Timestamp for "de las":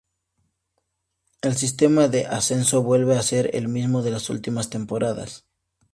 4.01-4.31